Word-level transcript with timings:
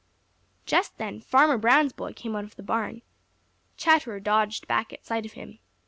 Just 0.65 0.97
then 0.97 1.21
Farmer 1.21 1.59
Brown's 1.59 1.93
boy 1.93 2.11
came 2.13 2.35
out 2.35 2.43
of 2.43 2.55
the 2.55 2.63
barn. 2.63 3.03
Chatterer 3.77 4.19
dodged 4.19 4.65
back 4.67 4.91
at 4.91 5.05
sight 5.05 5.27
of 5.27 5.33
him. 5.33 5.59